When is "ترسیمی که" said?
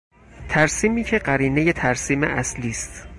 0.49-1.19